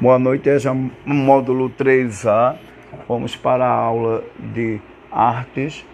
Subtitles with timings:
[0.00, 0.72] Boa noite, é já
[1.04, 2.56] módulo 3A.
[3.06, 4.80] Vamos para a aula de
[5.10, 5.84] artes,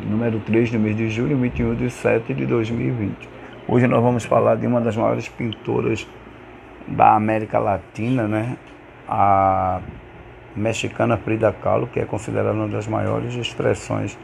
[0.00, 3.28] número 3, no mês de julho, 21 de 7 de 2020.
[3.68, 6.04] Hoje nós vamos falar de uma das maiores pintoras
[6.88, 8.56] da América Latina, né?
[9.08, 9.80] A
[10.56, 14.18] mexicana Frida Kahlo, que é considerada uma das maiores expressões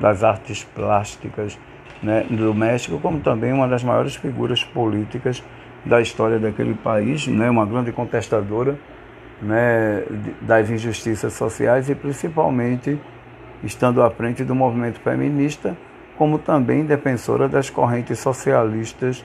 [0.00, 1.58] das artes plásticas
[2.02, 5.42] né, do México, como também uma das maiores figuras políticas
[5.84, 8.78] da história daquele país, né, uma grande contestadora
[9.40, 10.04] né,
[10.42, 12.98] das injustiças sociais e principalmente
[13.62, 15.76] estando à frente do movimento feminista,
[16.16, 19.24] como também defensora das correntes socialistas.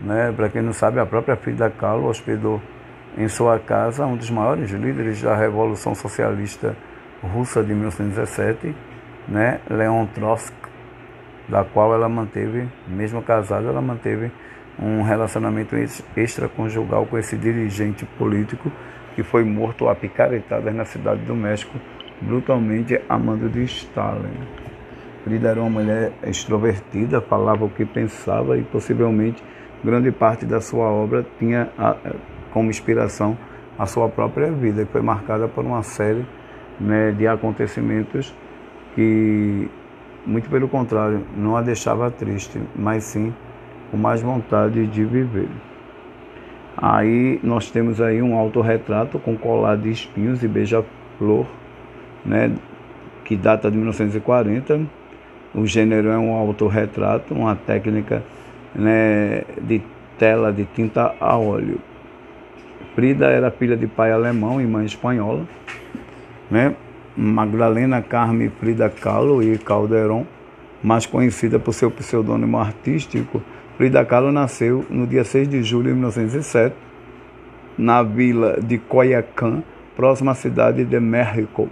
[0.00, 2.60] Né, Para quem não sabe, a própria Frida Kahlo hospedou
[3.16, 6.76] em sua casa um dos maiores líderes da Revolução Socialista
[7.22, 8.74] Russa de 1917,
[9.26, 10.54] né, Leon Trotsky,
[11.48, 14.30] da qual ela manteve, mesmo casada, ela manteve
[14.78, 15.74] um relacionamento
[16.16, 18.70] extraconjugal com esse dirigente político
[19.14, 21.78] que foi morto a picaretadas na cidade do México,
[22.20, 24.38] brutalmente a mando de Stalin.
[25.24, 29.42] Frida era uma mulher extrovertida, falava o que pensava e possivelmente
[29.82, 31.70] grande parte da sua obra tinha
[32.52, 33.36] como inspiração
[33.78, 36.24] a sua própria vida, que foi marcada por uma série
[36.80, 38.34] né, de acontecimentos
[38.94, 39.68] que,
[40.26, 43.32] muito pelo contrário, não a deixava triste, mas sim
[43.90, 45.48] com mais vontade de viver.
[46.76, 51.46] Aí nós temos aí um autorretrato com colar de espinhos e beija-flor,
[52.24, 52.52] né,
[53.24, 54.80] que data de 1940.
[55.54, 58.22] O gênero é um autorretrato, uma técnica
[58.74, 59.80] né, de
[60.18, 61.80] tela de tinta a óleo.
[62.94, 65.46] Frida era filha de pai alemão e mãe espanhola,
[66.50, 66.74] né?
[67.16, 70.26] Magdalena Carme Frida Kahlo e Calderon,
[70.82, 73.42] mais conhecida por seu pseudônimo artístico
[73.76, 76.74] Frida Kahlo nasceu no dia 6 de julho de 1907,
[77.76, 79.62] na vila de Coyacán,
[79.94, 81.68] próxima à cidade de México.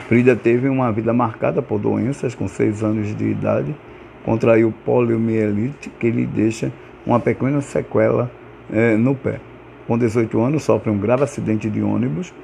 [0.00, 3.74] Frida teve uma vida marcada por doenças com 6 anos de idade,
[4.22, 6.70] contraiu poliomielite, que lhe deixa
[7.06, 8.30] uma pequena sequela
[8.70, 9.40] eh, no pé.
[9.86, 12.34] Com 18 anos, sofre um grave acidente de ônibus,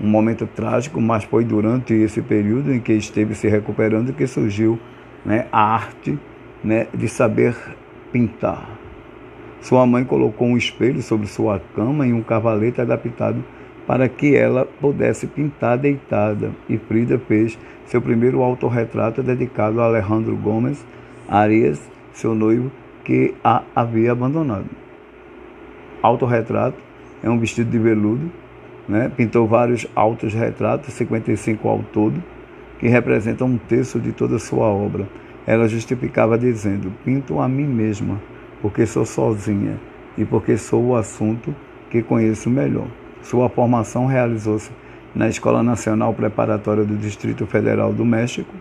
[0.00, 4.78] um momento trágico, mas foi durante esse período em que esteve se recuperando que surgiu
[5.24, 6.18] né, a arte
[6.62, 7.56] né, de saber
[8.12, 8.68] pintar.
[9.60, 13.42] Sua mãe colocou um espelho sobre sua cama e um cavalete adaptado
[13.86, 20.36] para que ela pudesse pintar deitada, e Frida fez seu primeiro autorretrato dedicado a Alejandro
[20.36, 20.84] Gomes
[21.28, 21.80] Arias,
[22.12, 22.70] seu noivo,
[23.04, 24.66] que a havia abandonado.
[26.02, 26.76] Autorretrato
[27.22, 28.30] é um vestido de veludo,
[28.88, 29.10] né?
[29.14, 32.22] pintou vários autorretratos, 55 ao todo,
[32.78, 35.08] que representam um terço de toda a sua obra.
[35.46, 38.20] Ela justificava dizendo: Pinto a mim mesma,
[38.60, 39.78] porque sou sozinha
[40.16, 41.54] e porque sou o assunto
[41.90, 42.86] que conheço melhor.
[43.22, 44.70] Sua formação realizou-se
[45.14, 48.52] na Escola Nacional Preparatória do Distrito Federal do México.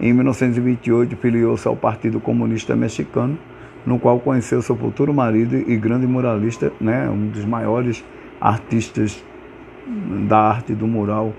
[0.00, 3.36] Em 1928, filiou-se ao Partido Comunista Mexicano,
[3.84, 8.04] no qual conheceu seu futuro marido e grande muralista, né, um dos maiores
[8.40, 9.24] artistas
[10.28, 11.32] da arte do mural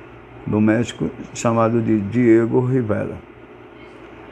[0.46, 3.18] do México, chamado de Diego Rivera.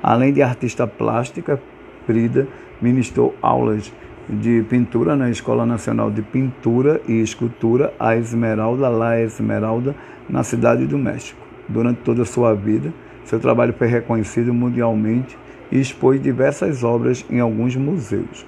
[0.01, 1.61] Além de artista plástica,
[2.05, 2.47] Frida
[2.81, 3.91] ministrou aulas
[4.29, 9.95] de pintura na Escola Nacional de Pintura e Escultura, a Esmeralda La Esmeralda,
[10.29, 11.39] na cidade do México.
[11.67, 12.93] Durante toda a sua vida,
[13.25, 15.37] seu trabalho foi reconhecido mundialmente
[15.71, 18.45] e expôs diversas obras em alguns museus.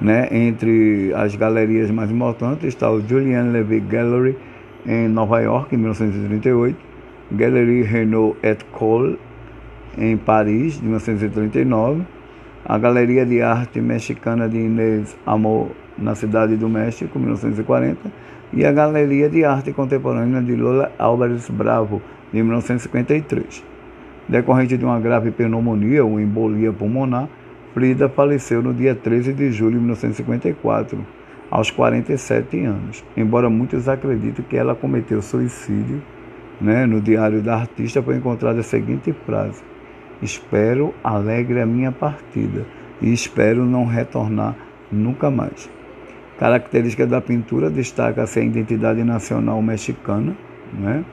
[0.00, 0.28] Né?
[0.30, 4.36] Entre as galerias mais importantes está o Julian Levy Gallery
[4.86, 6.76] em Nova York, em 1938,
[7.32, 9.18] Galerie Renault et Cole
[9.96, 12.02] em Paris, de 1939,
[12.64, 17.98] a Galeria de Arte Mexicana de Inês Amor, na Cidade do México, 1940,
[18.52, 22.02] e a Galeria de Arte Contemporânea de Lola Álvares Bravo,
[22.32, 23.62] de 1953.
[24.28, 27.28] Decorrente de uma grave pneumonia ou embolia pulmonar,
[27.74, 31.04] Frida faleceu no dia 13 de julho de 1954,
[31.50, 33.04] aos 47 anos.
[33.16, 36.00] Embora muitos acreditem que ela cometeu suicídio,
[36.60, 39.60] né, no Diário da Artista foi encontrada a seguinte frase:
[40.22, 42.64] Espero alegre a minha partida
[43.02, 44.54] e espero não retornar
[44.90, 45.68] nunca mais.
[46.38, 50.36] Característica da pintura destaca-se a identidade nacional mexicana,
[50.72, 51.04] né?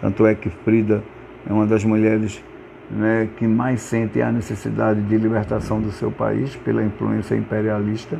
[0.00, 1.02] tanto é que Frida
[1.48, 2.40] é uma das mulheres
[2.90, 8.18] né, que mais sente a necessidade de libertação do seu país pela influência imperialista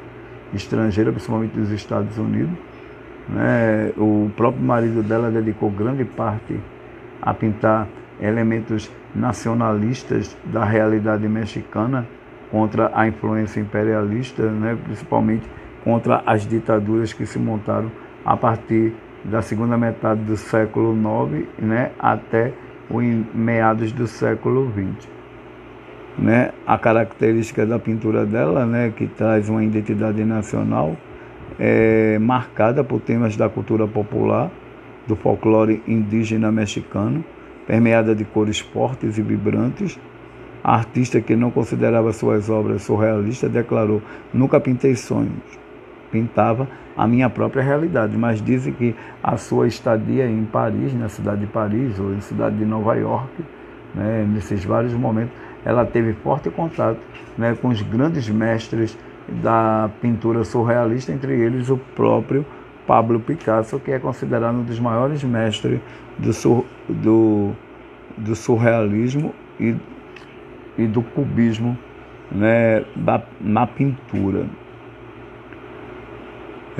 [0.52, 2.56] estrangeira, principalmente dos Estados Unidos.
[3.28, 3.92] Né?
[3.96, 6.58] O próprio marido dela dedicou grande parte
[7.20, 7.88] a pintar
[8.20, 12.06] elementos nacionalistas da realidade mexicana
[12.50, 15.46] contra a influência imperialista, né, principalmente
[15.84, 17.90] contra as ditaduras que se montaram
[18.24, 18.94] a partir
[19.24, 22.52] da segunda metade do século IX né, até
[22.90, 23.00] o
[23.34, 25.08] meados do século XX.
[26.18, 30.96] Né, a característica da pintura dela, né, que traz uma identidade nacional,
[31.58, 34.50] é marcada por temas da cultura popular,
[35.06, 37.24] do folclore indígena mexicano,
[37.66, 39.98] permeada de cores fortes e vibrantes.
[40.62, 44.02] A artista que não considerava suas obras surrealistas declarou:
[44.34, 45.58] Nunca pintei sonhos,
[46.10, 51.42] pintava a minha própria realidade, mas dizem que a sua estadia em Paris, na cidade
[51.42, 53.30] de Paris ou em cidade de Nova York,
[53.94, 55.32] né, nesses vários momentos,
[55.64, 56.98] ela teve forte contato
[57.36, 58.96] né, com os grandes mestres
[59.42, 62.44] da pintura surrealista, entre eles o próprio
[62.86, 65.78] Pablo Picasso, que é considerado um dos maiores mestres
[66.18, 67.52] do, sur, do,
[68.16, 69.76] do surrealismo e,
[70.78, 71.76] e do cubismo
[72.32, 74.46] né, da, na pintura.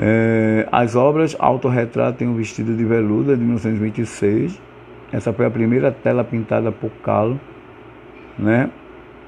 [0.01, 4.59] É, as obras Autorretrato em um Vestido de Veludo, de 1926.
[5.11, 7.37] Essa foi a primeira tela pintada por Calo.
[8.37, 8.69] Né?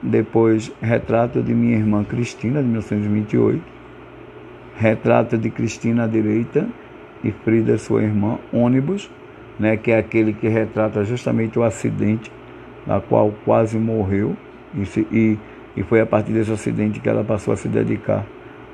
[0.02, 3.62] Depois, Retrato de Minha Irmã Cristina, de 1928.
[4.78, 6.68] Retrato de Cristina à direita
[7.24, 9.12] e Frida, sua irmã, ônibus,
[9.60, 12.32] né, que é aquele que retrata justamente o acidente
[12.88, 14.36] da qual quase morreu
[14.76, 15.38] e, se, e,
[15.78, 18.26] e foi a partir desse acidente que ela passou a se dedicar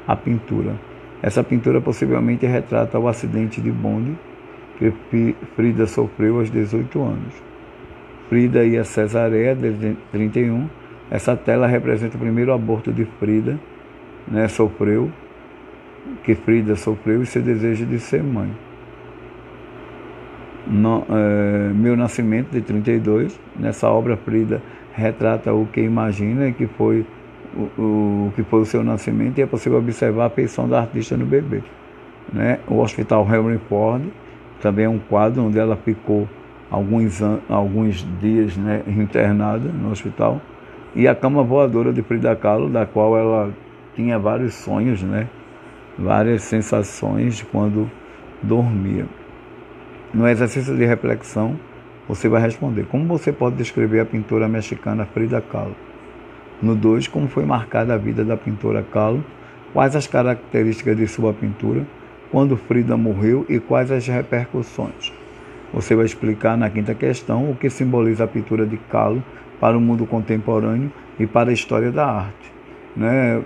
[0.08, 0.76] à pintura.
[1.22, 4.16] Essa pintura possivelmente retrata o acidente de bonde
[4.78, 7.34] que Frida sofreu aos 18 anos.
[8.30, 10.68] Frida e a Cesareia, de 31.
[11.10, 13.58] Essa tela representa o primeiro aborto de Frida,
[14.28, 15.10] né, sofreu,
[16.24, 18.52] que Frida sofreu e seu desejo de ser mãe.
[20.68, 23.40] No, é, Meu Nascimento, de 32.
[23.58, 24.62] Nessa obra, Frida
[24.94, 27.06] retrata o que imagina que foi
[27.56, 31.16] o, o, que foi o seu nascimento e é possível observar a feição da artista
[31.16, 31.62] no bebê.
[32.32, 32.60] Né?
[32.68, 34.04] O Hospital Henry Ford
[34.62, 36.28] também é um quadro onde ela ficou
[36.70, 40.42] alguns, alguns dias né, internada no hospital.
[40.96, 43.54] E a cama voadora de Frida Kahlo, da qual ela
[43.96, 45.28] tinha vários sonhos, né?
[45.98, 47.90] várias sensações quando
[48.42, 49.06] dormia.
[50.14, 51.60] No exercício de reflexão,
[52.08, 55.76] você vai responder: como você pode descrever a pintora mexicana Frida Kahlo?
[56.62, 59.24] No 2, como foi marcada a vida da pintora Kahlo?
[59.74, 61.86] Quais as características de sua pintura?
[62.32, 65.14] Quando Frida morreu e quais as repercussões?
[65.74, 69.22] Você vai explicar na quinta questão o que simboliza a pintura de Kahlo
[69.60, 72.52] para o mundo contemporâneo e para a história da arte.
[72.96, 73.44] Né?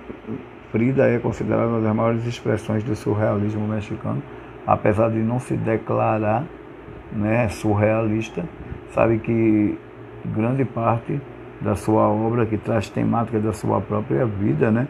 [0.71, 4.23] Frida é considerada uma das maiores expressões do surrealismo mexicano,
[4.65, 6.45] apesar de não se declarar
[7.11, 8.45] né, surrealista,
[8.93, 9.77] sabe que
[10.33, 11.19] grande parte
[11.61, 14.87] da sua obra, que traz temática da sua própria vida, né?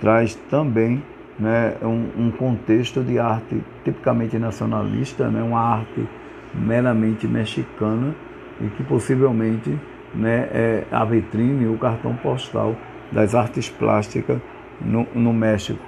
[0.00, 1.02] traz também
[1.38, 6.08] né, um, um contexto de arte tipicamente nacionalista, né, uma arte
[6.54, 8.14] meramente mexicana
[8.60, 9.78] e que possivelmente
[10.14, 12.74] né, é a vitrine, o cartão postal
[13.12, 14.38] das artes plásticas
[14.80, 15.82] no, no México,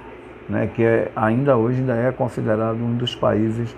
[0.47, 3.75] né, que é, ainda hoje ainda é considerado um dos países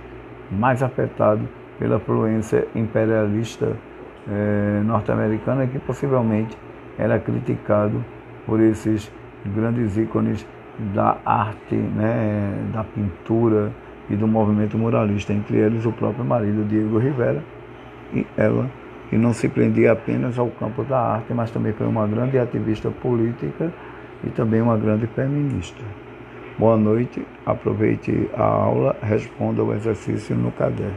[0.52, 1.48] mais afetados
[1.80, 3.78] pela influência imperialista
[4.30, 6.58] é, norte-americana que possivelmente
[6.98, 8.04] era criticado
[8.46, 9.12] por esses
[9.46, 10.46] grandes ícones
[10.94, 13.72] da arte, né, da pintura
[14.10, 17.44] e do movimento muralista, entre eles o próprio marido Diego Rivera
[18.14, 18.70] e ela,
[19.10, 22.90] que não se prendia apenas ao campo da arte, mas também foi uma grande ativista
[22.90, 23.72] política
[24.24, 25.84] e também uma grande feminista.
[26.58, 30.94] Boa noite, aproveite a aula, responda o exercício no caderno.